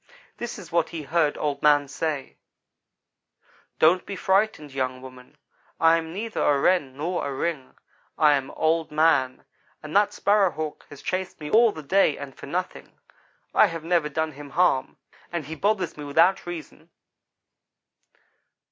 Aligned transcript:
This 0.37 0.57
is 0.57 0.71
what 0.71 0.89
he 0.89 1.03
heard 1.03 1.37
Old 1.37 1.61
man 1.61 1.87
say: 1.87 2.39
"'Don't 3.77 4.03
be 4.03 4.15
frightened, 4.15 4.73
young 4.73 4.99
woman, 4.99 5.37
I 5.79 5.97
am 5.97 6.11
neither 6.11 6.41
a 6.41 6.59
Wren 6.59 6.97
nor 6.97 7.23
a 7.23 7.31
ring. 7.31 7.75
I 8.17 8.33
am 8.33 8.49
Old 8.49 8.89
man 8.89 9.45
and 9.83 9.95
that 9.95 10.11
Sparrow 10.11 10.49
hawk 10.49 10.87
has 10.89 11.03
chased 11.03 11.39
me 11.39 11.51
all 11.51 11.71
the 11.71 11.83
day 11.83 12.17
and 12.17 12.33
for 12.35 12.47
nothing. 12.47 12.97
I 13.53 13.67
have 13.67 13.83
never 13.83 14.09
done 14.09 14.31
him 14.31 14.49
harm, 14.49 14.97
and 15.31 15.45
he 15.45 15.53
bothers 15.53 15.95
me 15.95 16.03
without 16.03 16.47
reason.' 16.47 16.89